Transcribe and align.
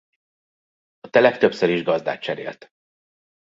A 0.99 1.09
telek 1.09 1.37
többször 1.37 1.69
is 1.69 1.83
gazdát 1.83 2.21
cserélt. 2.21 2.71